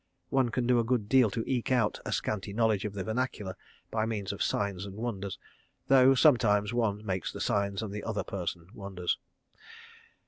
One 0.29 0.49
can 0.49 0.65
do 0.65 0.79
a 0.79 0.83
good 0.83 1.07
deal 1.07 1.29
to 1.29 1.43
eke 1.45 1.71
out 1.71 1.99
a 2.03 2.11
scanty 2.11 2.53
knowledge 2.53 2.85
of 2.85 2.93
the 2.93 3.03
vernacular 3.03 3.55
by 3.91 4.07
means 4.07 4.33
of 4.33 4.41
signs 4.41 4.83
and 4.83 4.95
wonders—though 4.95 6.15
sometimes 6.15 6.73
one 6.73 7.05
makes 7.05 7.31
the 7.31 7.39
signs 7.39 7.83
and 7.83 7.93
the 7.93 8.03
other 8.03 8.23
person 8.23 8.65
wonders. 8.73 9.19